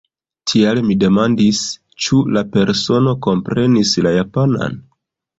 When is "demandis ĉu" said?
1.01-2.21